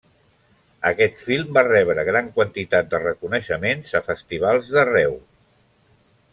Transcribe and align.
Aquest 0.91 1.19
film 1.25 1.51
va 1.57 1.63
rebre 1.67 2.07
gran 2.07 2.31
quantitat 2.39 2.91
de 2.95 3.03
reconeixements 3.05 3.95
a 4.01 4.05
festivals 4.11 4.73
d'arreu. 4.77 5.17